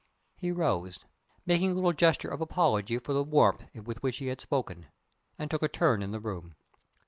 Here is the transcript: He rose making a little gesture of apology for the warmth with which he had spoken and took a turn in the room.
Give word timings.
He 0.35 0.51
rose 0.51 0.97
making 1.45 1.69
a 1.69 1.73
little 1.75 1.93
gesture 1.93 2.29
of 2.29 2.41
apology 2.41 2.97
for 2.97 3.13
the 3.13 3.21
warmth 3.23 3.65
with 3.75 4.01
which 4.01 4.17
he 4.17 4.29
had 4.29 4.41
spoken 4.41 4.87
and 5.37 5.51
took 5.51 5.61
a 5.61 5.67
turn 5.67 6.01
in 6.01 6.09
the 6.09 6.19
room. 6.19 6.55